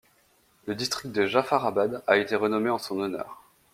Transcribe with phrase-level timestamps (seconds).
[0.65, 3.43] Le district de Jafarabad a été renommé en son honneur.